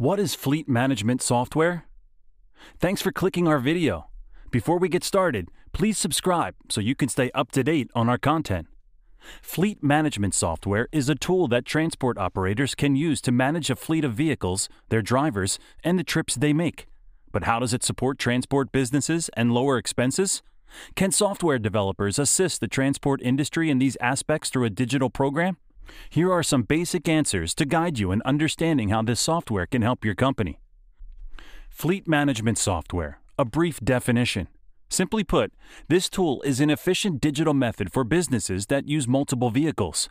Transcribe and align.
What 0.00 0.18
is 0.18 0.34
fleet 0.34 0.66
management 0.66 1.20
software? 1.20 1.84
Thanks 2.78 3.02
for 3.02 3.12
clicking 3.12 3.46
our 3.46 3.58
video. 3.58 4.08
Before 4.50 4.78
we 4.78 4.88
get 4.88 5.04
started, 5.04 5.50
please 5.74 5.98
subscribe 5.98 6.54
so 6.70 6.80
you 6.80 6.94
can 6.94 7.10
stay 7.10 7.30
up 7.34 7.52
to 7.52 7.62
date 7.62 7.90
on 7.94 8.08
our 8.08 8.16
content. 8.16 8.68
Fleet 9.42 9.84
management 9.84 10.32
software 10.34 10.88
is 10.90 11.10
a 11.10 11.14
tool 11.14 11.48
that 11.48 11.66
transport 11.66 12.16
operators 12.16 12.74
can 12.74 12.96
use 12.96 13.20
to 13.20 13.30
manage 13.30 13.68
a 13.68 13.76
fleet 13.76 14.02
of 14.02 14.14
vehicles, 14.14 14.70
their 14.88 15.02
drivers, 15.02 15.58
and 15.84 15.98
the 15.98 16.02
trips 16.02 16.34
they 16.34 16.54
make. 16.54 16.86
But 17.30 17.44
how 17.44 17.58
does 17.58 17.74
it 17.74 17.84
support 17.84 18.18
transport 18.18 18.72
businesses 18.72 19.28
and 19.36 19.52
lower 19.52 19.76
expenses? 19.76 20.40
Can 20.96 21.12
software 21.12 21.58
developers 21.58 22.18
assist 22.18 22.62
the 22.62 22.68
transport 22.68 23.20
industry 23.20 23.68
in 23.68 23.78
these 23.78 23.98
aspects 24.00 24.48
through 24.48 24.64
a 24.64 24.70
digital 24.70 25.10
program? 25.10 25.58
Here 26.08 26.32
are 26.32 26.42
some 26.42 26.62
basic 26.62 27.08
answers 27.08 27.54
to 27.54 27.64
guide 27.64 27.98
you 27.98 28.12
in 28.12 28.22
understanding 28.24 28.88
how 28.88 29.02
this 29.02 29.20
software 29.20 29.66
can 29.66 29.82
help 29.82 30.04
your 30.04 30.14
company. 30.14 30.60
Fleet 31.68 32.08
management 32.08 32.58
software, 32.58 33.20
a 33.38 33.44
brief 33.44 33.80
definition. 33.80 34.48
Simply 34.88 35.22
put, 35.22 35.52
this 35.88 36.08
tool 36.08 36.42
is 36.42 36.60
an 36.60 36.68
efficient 36.68 37.20
digital 37.20 37.54
method 37.54 37.92
for 37.92 38.02
businesses 38.02 38.66
that 38.66 38.88
use 38.88 39.06
multiple 39.06 39.50
vehicles. 39.50 40.08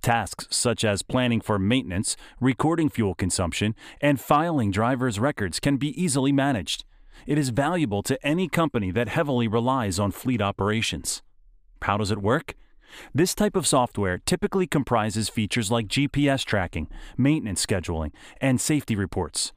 Tasks 0.00 0.46
such 0.50 0.84
as 0.84 1.02
planning 1.02 1.40
for 1.40 1.58
maintenance, 1.58 2.16
recording 2.40 2.88
fuel 2.88 3.14
consumption, 3.14 3.74
and 4.00 4.20
filing 4.20 4.70
driver's 4.70 5.20
records 5.20 5.60
can 5.60 5.76
be 5.76 6.00
easily 6.02 6.32
managed. 6.32 6.84
It 7.26 7.38
is 7.38 7.50
valuable 7.50 8.02
to 8.04 8.26
any 8.26 8.48
company 8.48 8.90
that 8.92 9.08
heavily 9.08 9.46
relies 9.46 9.98
on 9.98 10.10
fleet 10.10 10.40
operations. 10.40 11.22
How 11.82 11.96
does 11.96 12.10
it 12.10 12.22
work? 12.22 12.54
This 13.14 13.34
type 13.34 13.56
of 13.56 13.66
software 13.66 14.18
typically 14.18 14.66
comprises 14.66 15.28
features 15.28 15.70
like 15.70 15.88
GPS 15.88 16.44
tracking, 16.44 16.88
maintenance 17.16 17.64
scheduling, 17.64 18.12
and 18.40 18.60
safety 18.60 18.96
reports. 18.96 19.52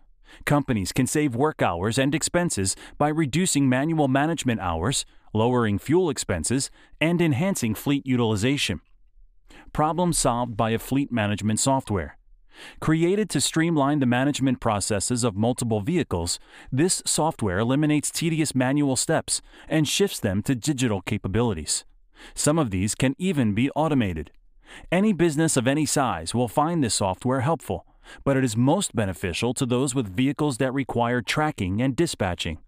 Companies 0.46 0.92
can 0.92 1.08
save 1.08 1.36
work 1.36 1.62
hours 1.62 1.98
and 1.98 2.14
expenses 2.14 2.76
by 2.98 3.10
reducing 3.10 3.70
manual 3.70 4.08
management 4.08 4.60
hours, 4.60 5.06
lowering 5.34 5.80
fuel 5.80 6.10
expenses, 6.10 6.70
and 7.00 7.22
enhancing 7.22 7.76
fleet 7.76 8.06
utilization. 8.06 8.82
Problem 9.74 10.14
solved 10.14 10.58
by 10.58 10.72
a 10.72 10.80
fleet 10.80 11.12
management 11.12 11.60
software. 11.60 12.18
Created 12.80 13.30
to 13.30 13.42
streamline 13.42 14.00
the 14.00 14.06
management 14.06 14.60
processes 14.60 15.24
of 15.24 15.36
multiple 15.36 15.82
vehicles, 15.82 16.40
this 16.72 17.04
software 17.06 17.60
eliminates 17.60 18.10
tedious 18.10 18.56
manual 18.56 18.96
steps 18.96 19.42
and 19.68 19.88
shifts 19.88 20.20
them 20.20 20.42
to 20.44 20.56
digital 20.56 21.02
capabilities. 21.02 21.86
Some 22.34 22.60
of 22.60 22.72
these 22.72 22.96
can 22.96 23.16
even 23.18 23.54
be 23.54 23.70
automated. 23.72 24.32
Any 24.92 25.14
business 25.14 25.58
of 25.58 25.68
any 25.68 25.86
size 25.86 26.34
will 26.34 26.48
find 26.48 26.84
this 26.84 26.96
software 26.96 27.42
helpful, 27.42 27.86
but 28.24 28.38
it 28.38 28.44
is 28.44 28.58
most 28.58 28.96
beneficial 28.96 29.54
to 29.54 29.66
those 29.66 29.96
with 29.96 30.16
vehicles 30.16 30.58
that 30.58 30.74
require 30.74 31.22
tracking 31.22 31.82
and 31.82 31.96
dispatching. 31.96 32.60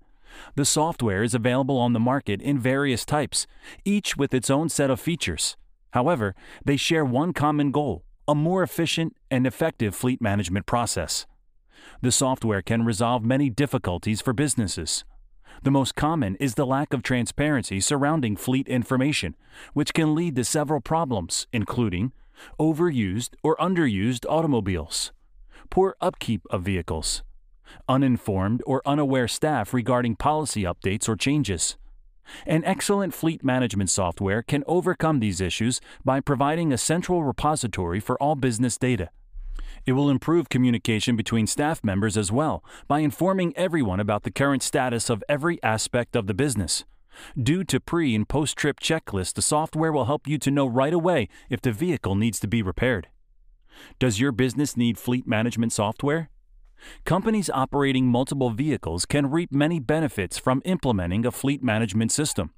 The 0.55 0.65
software 0.65 1.23
is 1.23 1.33
available 1.33 1.77
on 1.77 1.93
the 1.93 1.99
market 1.99 2.41
in 2.41 2.59
various 2.59 3.05
types, 3.05 3.47
each 3.83 4.15
with 4.15 4.33
its 4.33 4.49
own 4.49 4.69
set 4.69 4.89
of 4.89 4.99
features. 4.99 5.57
However, 5.91 6.35
they 6.63 6.77
share 6.77 7.03
one 7.03 7.33
common 7.33 7.71
goal 7.71 8.03
a 8.27 8.35
more 8.35 8.61
efficient 8.61 9.15
and 9.31 9.47
effective 9.47 9.95
fleet 9.95 10.21
management 10.21 10.67
process. 10.67 11.25
The 12.03 12.11
software 12.11 12.61
can 12.61 12.85
resolve 12.85 13.25
many 13.25 13.49
difficulties 13.49 14.21
for 14.21 14.33
businesses. 14.33 15.03
The 15.63 15.71
most 15.71 15.95
common 15.95 16.35
is 16.35 16.55
the 16.55 16.65
lack 16.65 16.93
of 16.93 17.03
transparency 17.03 17.79
surrounding 17.79 18.35
fleet 18.35 18.67
information, 18.67 19.35
which 19.73 19.93
can 19.93 20.15
lead 20.15 20.35
to 20.35 20.43
several 20.43 20.81
problems, 20.81 21.47
including 21.51 22.13
overused 22.59 23.31
or 23.43 23.57
underused 23.57 24.25
automobiles, 24.29 25.11
poor 25.69 25.95
upkeep 25.99 26.41
of 26.49 26.63
vehicles, 26.63 27.23
uninformed 27.87 28.61
or 28.65 28.81
unaware 28.85 29.27
staff 29.27 29.73
regarding 29.73 30.15
policy 30.15 30.63
updates 30.63 31.09
or 31.09 31.15
changes. 31.15 31.77
An 32.45 32.63
excellent 32.63 33.13
fleet 33.13 33.43
management 33.43 33.89
software 33.89 34.43
can 34.43 34.63
overcome 34.67 35.19
these 35.19 35.41
issues 35.41 35.81
by 36.05 36.19
providing 36.19 36.71
a 36.71 36.77
central 36.77 37.23
repository 37.23 37.99
for 37.99 38.21
all 38.21 38.35
business 38.35 38.77
data. 38.77 39.09
It 39.85 39.93
will 39.93 40.09
improve 40.09 40.49
communication 40.49 41.15
between 41.15 41.47
staff 41.47 41.83
members 41.83 42.17
as 42.17 42.31
well 42.31 42.63
by 42.87 42.99
informing 42.99 43.55
everyone 43.55 43.99
about 43.99 44.23
the 44.23 44.31
current 44.31 44.63
status 44.63 45.09
of 45.09 45.23
every 45.27 45.61
aspect 45.63 46.15
of 46.15 46.27
the 46.27 46.33
business. 46.33 46.85
Due 47.41 47.63
to 47.65 47.79
pre 47.79 48.15
and 48.15 48.27
post 48.27 48.57
trip 48.57 48.79
checklists, 48.79 49.33
the 49.33 49.41
software 49.41 49.91
will 49.91 50.05
help 50.05 50.27
you 50.27 50.37
to 50.37 50.51
know 50.51 50.67
right 50.67 50.93
away 50.93 51.27
if 51.49 51.61
the 51.61 51.71
vehicle 51.71 52.15
needs 52.15 52.39
to 52.39 52.47
be 52.47 52.61
repaired. 52.61 53.07
Does 53.99 54.19
your 54.19 54.31
business 54.31 54.75
need 54.75 54.97
fleet 54.97 55.27
management 55.27 55.73
software? 55.73 56.29
Companies 57.05 57.49
operating 57.49 58.07
multiple 58.07 58.51
vehicles 58.51 59.05
can 59.05 59.29
reap 59.29 59.51
many 59.51 59.79
benefits 59.79 60.37
from 60.37 60.61
implementing 60.65 61.25
a 61.25 61.31
fleet 61.31 61.61
management 61.61 62.11
system. 62.11 62.51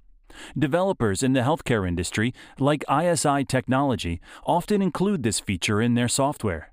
Developers 0.57 1.23
in 1.23 1.33
the 1.33 1.41
healthcare 1.41 1.87
industry, 1.87 2.33
like 2.59 2.85
ISI 2.89 3.43
Technology, 3.45 4.21
often 4.45 4.81
include 4.81 5.23
this 5.23 5.39
feature 5.39 5.81
in 5.81 5.95
their 5.95 6.07
software. 6.07 6.70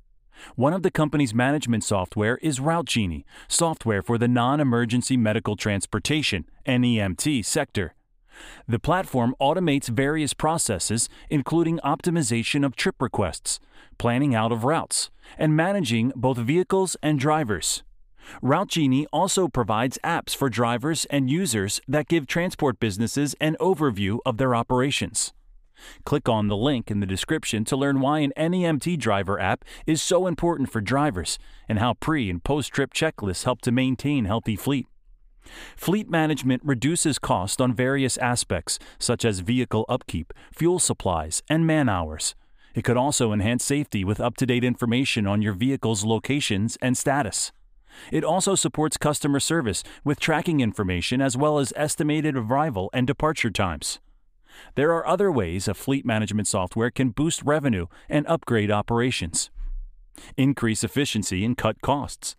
One 0.56 0.72
of 0.72 0.82
the 0.82 0.90
company's 0.90 1.34
management 1.34 1.84
software 1.84 2.36
is 2.38 2.60
RouteGenie, 2.60 3.24
software 3.48 4.02
for 4.02 4.18
the 4.18 4.28
non 4.28 4.60
emergency 4.60 5.16
medical 5.16 5.56
transportation 5.56 6.46
NEMT 6.66 7.44
sector. 7.44 7.94
The 8.66 8.78
platform 8.78 9.34
automates 9.40 9.88
various 9.88 10.34
processes, 10.34 11.08
including 11.28 11.80
optimization 11.84 12.64
of 12.64 12.76
trip 12.76 13.00
requests, 13.00 13.58
planning 13.98 14.34
out 14.34 14.52
of 14.52 14.64
routes, 14.64 15.10
and 15.36 15.56
managing 15.56 16.12
both 16.14 16.38
vehicles 16.38 16.96
and 17.02 17.18
drivers. 17.18 17.82
RouteGenie 18.42 19.06
also 19.12 19.48
provides 19.48 19.98
apps 20.04 20.36
for 20.36 20.50
drivers 20.50 21.06
and 21.06 21.30
users 21.30 21.80
that 21.88 22.08
give 22.08 22.26
transport 22.26 22.78
businesses 22.78 23.34
an 23.40 23.56
overview 23.58 24.18
of 24.26 24.36
their 24.36 24.54
operations. 24.54 25.32
Click 26.04 26.28
on 26.28 26.48
the 26.48 26.56
link 26.56 26.90
in 26.90 27.00
the 27.00 27.06
description 27.06 27.64
to 27.64 27.76
learn 27.76 28.00
why 28.00 28.20
an 28.20 28.32
NEMT 28.36 28.98
driver 28.98 29.40
app 29.40 29.64
is 29.86 30.02
so 30.02 30.26
important 30.26 30.70
for 30.70 30.80
drivers 30.80 31.38
and 31.68 31.78
how 31.78 31.94
pre 31.94 32.30
and 32.30 32.42
post 32.42 32.72
trip 32.72 32.92
checklists 32.92 33.44
help 33.44 33.60
to 33.62 33.72
maintain 33.72 34.24
healthy 34.24 34.56
fleet. 34.56 34.86
Fleet 35.76 36.10
management 36.10 36.62
reduces 36.64 37.18
cost 37.18 37.60
on 37.60 37.72
various 37.72 38.16
aspects, 38.18 38.78
such 38.98 39.24
as 39.24 39.40
vehicle 39.40 39.84
upkeep, 39.88 40.32
fuel 40.52 40.78
supplies, 40.78 41.42
and 41.48 41.66
man 41.66 41.88
hours. 41.88 42.34
It 42.74 42.84
could 42.84 42.96
also 42.96 43.32
enhance 43.32 43.64
safety 43.64 44.04
with 44.04 44.20
up 44.20 44.36
to 44.36 44.46
date 44.46 44.64
information 44.64 45.26
on 45.26 45.42
your 45.42 45.54
vehicle's 45.54 46.04
locations 46.04 46.76
and 46.82 46.96
status. 46.96 47.50
It 48.12 48.24
also 48.24 48.54
supports 48.54 48.96
customer 48.96 49.40
service 49.40 49.82
with 50.04 50.20
tracking 50.20 50.60
information 50.60 51.20
as 51.20 51.36
well 51.36 51.58
as 51.58 51.72
estimated 51.74 52.36
arrival 52.36 52.90
and 52.92 53.06
departure 53.06 53.50
times. 53.50 53.98
There 54.74 54.92
are 54.92 55.06
other 55.06 55.30
ways 55.30 55.68
a 55.68 55.74
fleet 55.74 56.04
management 56.06 56.48
software 56.48 56.90
can 56.90 57.10
boost 57.10 57.42
revenue 57.42 57.86
and 58.08 58.26
upgrade 58.26 58.70
operations. 58.70 59.50
Increase 60.36 60.84
efficiency 60.84 61.44
and 61.44 61.56
cut 61.56 61.80
costs. 61.80 62.36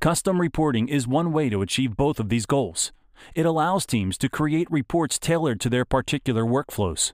Custom 0.00 0.40
reporting 0.40 0.88
is 0.88 1.08
one 1.08 1.32
way 1.32 1.48
to 1.48 1.62
achieve 1.62 1.96
both 1.96 2.20
of 2.20 2.28
these 2.28 2.46
goals. 2.46 2.92
It 3.34 3.46
allows 3.46 3.86
teams 3.86 4.18
to 4.18 4.28
create 4.28 4.70
reports 4.70 5.18
tailored 5.18 5.60
to 5.60 5.70
their 5.70 5.84
particular 5.84 6.44
workflows. 6.44 7.12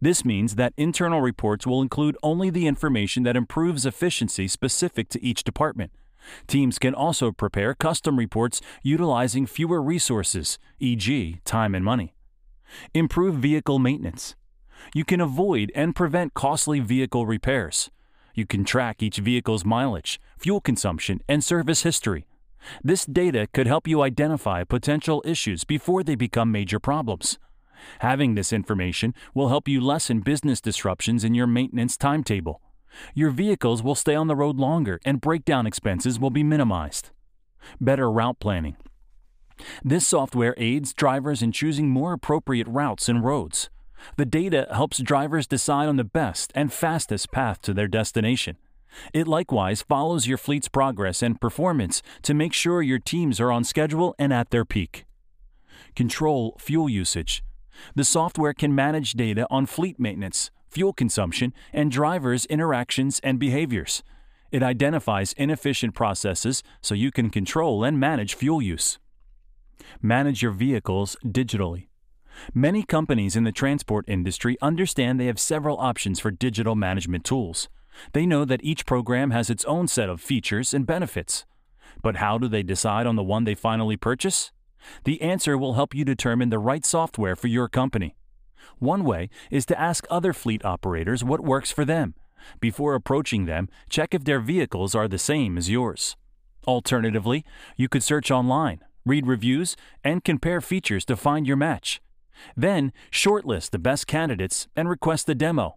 This 0.00 0.24
means 0.24 0.56
that 0.56 0.74
internal 0.76 1.20
reports 1.20 1.66
will 1.66 1.82
include 1.82 2.16
only 2.22 2.50
the 2.50 2.66
information 2.66 3.22
that 3.22 3.36
improves 3.36 3.86
efficiency 3.86 4.48
specific 4.48 5.08
to 5.10 5.24
each 5.24 5.44
department. 5.44 5.92
Teams 6.46 6.78
can 6.78 6.94
also 6.94 7.30
prepare 7.30 7.74
custom 7.74 8.18
reports 8.18 8.60
utilizing 8.82 9.46
fewer 9.46 9.80
resources, 9.80 10.58
e.g., 10.80 11.40
time 11.44 11.74
and 11.74 11.84
money. 11.84 12.14
Improve 12.94 13.36
vehicle 13.36 13.78
maintenance. 13.78 14.36
You 14.94 15.04
can 15.04 15.20
avoid 15.20 15.72
and 15.74 15.94
prevent 15.94 16.34
costly 16.34 16.80
vehicle 16.80 17.26
repairs. 17.26 17.90
You 18.34 18.46
can 18.46 18.64
track 18.64 19.02
each 19.02 19.18
vehicle's 19.18 19.64
mileage, 19.64 20.20
fuel 20.38 20.60
consumption, 20.60 21.20
and 21.28 21.42
service 21.42 21.82
history. 21.82 22.26
This 22.82 23.04
data 23.04 23.48
could 23.52 23.66
help 23.66 23.88
you 23.88 24.02
identify 24.02 24.64
potential 24.64 25.22
issues 25.24 25.64
before 25.64 26.02
they 26.02 26.14
become 26.14 26.52
major 26.52 26.78
problems. 26.78 27.38
Having 28.00 28.34
this 28.34 28.52
information 28.52 29.14
will 29.34 29.48
help 29.48 29.68
you 29.68 29.80
lessen 29.80 30.20
business 30.20 30.60
disruptions 30.60 31.24
in 31.24 31.34
your 31.34 31.46
maintenance 31.46 31.96
timetable. 31.96 32.60
Your 33.14 33.30
vehicles 33.30 33.82
will 33.82 33.94
stay 33.94 34.14
on 34.14 34.26
the 34.26 34.36
road 34.36 34.56
longer 34.56 34.98
and 35.04 35.20
breakdown 35.20 35.66
expenses 35.66 36.18
will 36.18 36.30
be 36.30 36.42
minimized. 36.42 37.10
Better 37.80 38.10
route 38.10 38.38
planning. 38.40 38.76
This 39.84 40.06
software 40.06 40.54
aids 40.56 40.92
drivers 40.92 41.42
in 41.42 41.52
choosing 41.52 41.88
more 41.88 42.12
appropriate 42.12 42.68
routes 42.68 43.08
and 43.08 43.24
roads. 43.24 43.70
The 44.16 44.26
data 44.26 44.68
helps 44.72 44.98
drivers 44.98 45.46
decide 45.46 45.88
on 45.88 45.96
the 45.96 46.04
best 46.04 46.52
and 46.54 46.72
fastest 46.72 47.32
path 47.32 47.60
to 47.62 47.74
their 47.74 47.88
destination. 47.88 48.56
It 49.12 49.28
likewise 49.28 49.82
follows 49.82 50.26
your 50.26 50.38
fleet's 50.38 50.68
progress 50.68 51.22
and 51.22 51.40
performance 51.40 52.02
to 52.22 52.34
make 52.34 52.52
sure 52.52 52.82
your 52.82 52.98
teams 52.98 53.40
are 53.40 53.52
on 53.52 53.64
schedule 53.64 54.14
and 54.18 54.32
at 54.32 54.50
their 54.50 54.64
peak. 54.64 55.04
Control 55.94 56.56
fuel 56.58 56.88
usage. 56.88 57.42
The 57.94 58.04
software 58.04 58.54
can 58.54 58.74
manage 58.74 59.12
data 59.12 59.46
on 59.50 59.66
fleet 59.66 60.00
maintenance, 60.00 60.50
fuel 60.68 60.92
consumption, 60.92 61.52
and 61.72 61.90
drivers' 61.90 62.46
interactions 62.46 63.20
and 63.22 63.38
behaviors. 63.38 64.02
It 64.50 64.62
identifies 64.62 65.34
inefficient 65.34 65.94
processes 65.94 66.62
so 66.80 66.94
you 66.94 67.10
can 67.10 67.30
control 67.30 67.84
and 67.84 68.00
manage 68.00 68.34
fuel 68.34 68.62
use. 68.62 68.98
Manage 70.02 70.42
your 70.42 70.52
vehicles 70.52 71.16
digitally. 71.24 71.88
Many 72.54 72.82
companies 72.82 73.36
in 73.36 73.44
the 73.44 73.52
transport 73.52 74.04
industry 74.08 74.56
understand 74.62 75.18
they 75.18 75.26
have 75.26 75.40
several 75.40 75.78
options 75.78 76.20
for 76.20 76.30
digital 76.30 76.74
management 76.74 77.24
tools. 77.24 77.68
They 78.12 78.26
know 78.26 78.44
that 78.44 78.62
each 78.62 78.86
program 78.86 79.30
has 79.30 79.50
its 79.50 79.64
own 79.64 79.88
set 79.88 80.08
of 80.08 80.20
features 80.20 80.72
and 80.72 80.86
benefits. 80.86 81.44
But 82.02 82.16
how 82.16 82.38
do 82.38 82.48
they 82.48 82.62
decide 82.62 83.06
on 83.06 83.16
the 83.16 83.24
one 83.24 83.44
they 83.44 83.54
finally 83.54 83.96
purchase? 83.96 84.52
The 85.04 85.20
answer 85.20 85.58
will 85.58 85.74
help 85.74 85.94
you 85.94 86.04
determine 86.04 86.50
the 86.50 86.58
right 86.58 86.84
software 86.84 87.34
for 87.34 87.48
your 87.48 87.68
company. 87.68 88.16
One 88.78 89.04
way 89.04 89.30
is 89.50 89.66
to 89.66 89.80
ask 89.80 90.06
other 90.08 90.32
fleet 90.32 90.64
operators 90.64 91.24
what 91.24 91.40
works 91.40 91.72
for 91.72 91.84
them. 91.84 92.14
Before 92.60 92.94
approaching 92.94 93.46
them, 93.46 93.68
check 93.88 94.14
if 94.14 94.24
their 94.24 94.40
vehicles 94.40 94.94
are 94.94 95.08
the 95.08 95.18
same 95.18 95.58
as 95.58 95.68
yours. 95.68 96.16
Alternatively, 96.66 97.44
you 97.76 97.88
could 97.88 98.02
search 98.02 98.30
online, 98.30 98.80
read 99.08 99.26
reviews, 99.26 99.76
and 100.04 100.24
compare 100.24 100.60
features 100.60 101.04
to 101.06 101.16
find 101.16 101.46
your 101.46 101.56
match. 101.56 102.00
Then, 102.56 102.92
shortlist 103.10 103.70
the 103.70 103.78
best 103.78 104.06
candidates 104.06 104.68
and 104.76 104.88
request 104.88 105.28
a 105.28 105.34
demo. 105.34 105.76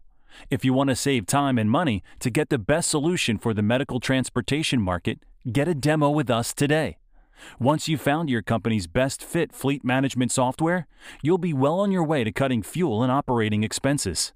If 0.50 0.64
you 0.64 0.74
want 0.74 0.90
to 0.90 0.96
save 0.96 1.26
time 1.26 1.58
and 1.58 1.70
money 1.70 2.04
to 2.20 2.30
get 2.30 2.50
the 2.50 2.58
best 2.58 2.90
solution 2.90 3.38
for 3.38 3.54
the 3.54 3.62
medical 3.62 4.00
transportation 4.00 4.82
market, 4.82 5.20
get 5.52 5.68
a 5.68 5.76
demo 5.76 6.10
with 6.10 6.30
us 6.30 6.54
today. 6.54 6.98
Once 7.60 7.88
you've 7.88 8.02
found 8.02 8.30
your 8.30 8.42
company's 8.42 8.88
best 8.88 9.24
fit 9.24 9.52
fleet 9.52 9.84
management 9.84 10.32
software, 10.32 10.88
you'll 11.22 11.38
be 11.38 11.54
well 11.54 11.80
on 11.80 11.92
your 11.92 12.04
way 12.04 12.24
to 12.24 12.32
cutting 12.32 12.62
fuel 12.62 13.02
and 13.02 13.12
operating 13.12 13.64
expenses. 13.64 14.34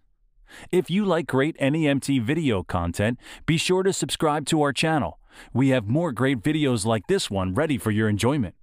If 0.72 0.90
you 0.90 1.06
like 1.06 1.28
great 1.28 1.58
NEMT 1.60 2.22
video 2.24 2.64
content, 2.64 3.20
be 3.46 3.58
sure 3.58 3.84
to 3.84 3.94
subscribe 3.94 4.46
to 4.48 4.62
our 4.62 4.74
channel. 4.74 5.20
We 5.54 5.70
have 5.70 5.88
more 5.88 6.12
great 6.12 6.42
videos 6.42 6.86
like 6.86 7.08
this 7.08 7.30
one 7.30 7.54
ready 7.54 7.78
for 7.78 7.92
your 7.92 8.10
enjoyment. 8.10 8.56